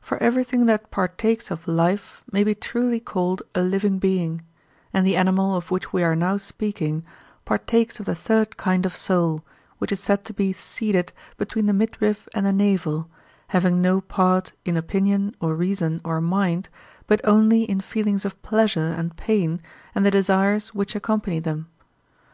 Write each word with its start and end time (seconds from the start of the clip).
For 0.00 0.16
everything 0.22 0.64
that 0.64 0.90
partakes 0.90 1.50
of 1.50 1.68
life 1.68 2.24
may 2.32 2.42
be 2.42 2.54
truly 2.54 3.00
called 3.00 3.42
a 3.54 3.60
living 3.60 3.98
being, 3.98 4.40
and 4.94 5.06
the 5.06 5.14
animal 5.14 5.54
of 5.54 5.70
which 5.70 5.92
we 5.92 6.02
are 6.02 6.16
now 6.16 6.38
speaking 6.38 7.04
partakes 7.44 8.00
of 8.00 8.06
the 8.06 8.14
third 8.14 8.56
kind 8.56 8.86
of 8.86 8.96
soul, 8.96 9.44
which 9.76 9.92
is 9.92 10.00
said 10.00 10.24
to 10.24 10.32
be 10.32 10.54
seated 10.54 11.12
between 11.36 11.66
the 11.66 11.74
midriff 11.74 12.30
and 12.32 12.46
the 12.46 12.52
navel, 12.54 13.10
having 13.48 13.82
no 13.82 14.00
part 14.00 14.54
in 14.64 14.74
opinion 14.74 15.36
or 15.38 15.54
reason 15.54 16.00
or 16.02 16.22
mind, 16.22 16.70
but 17.06 17.20
only 17.24 17.64
in 17.64 17.82
feelings 17.82 18.24
of 18.24 18.40
pleasure 18.40 18.94
and 18.96 19.18
pain 19.18 19.60
and 19.94 20.02
the 20.06 20.10
desires 20.10 20.72
which 20.74 20.94
accompany 20.94 21.40
them. 21.40 21.68